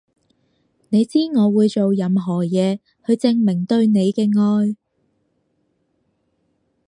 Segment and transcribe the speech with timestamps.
[0.89, 4.75] 你知我會做任何嘢去證明對你嘅愛